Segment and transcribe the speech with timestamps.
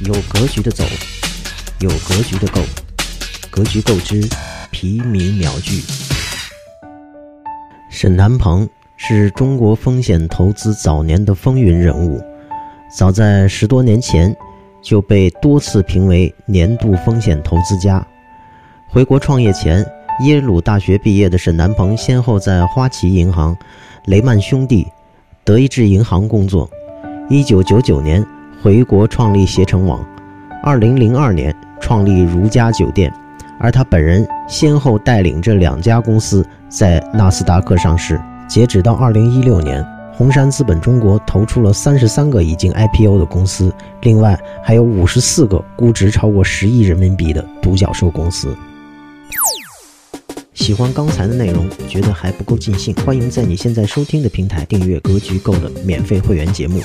[0.00, 0.84] 有格局的走，
[1.80, 2.60] 有格局的够，
[3.50, 4.22] 格局够之，
[4.70, 5.82] 皮米秒聚。
[7.90, 12.22] 沈南鹏是中国风险投资早年的风云人物，
[12.96, 14.34] 早在十多年前
[14.80, 18.06] 就被多次评为年度风险投资家。
[18.88, 19.84] 回国创业前，
[20.20, 23.56] 耶鲁大学毕业的沈南鹏先后在花旗银行、
[24.04, 24.86] 雷曼兄弟、
[25.42, 26.70] 德意志银行工作。
[27.28, 28.24] 一九九九年
[28.60, 30.04] 回国创立携程网，
[30.64, 33.12] 二零零二年创立如家酒店，
[33.60, 38.20] 而他本人先后带领这两家公司在纳斯达克上市。
[38.48, 48.56] 截止到二零一六年，红杉资本中国投出了三十三个已经 IPO 的公司，另外还有五十四个估值超过十亿人民币的独角兽公司。
[50.54, 56.80] 喜欢刚才的内容，觉得还不够尽兴，欢迎在你现在收听的平台订阅《格局够》的免费会员节目。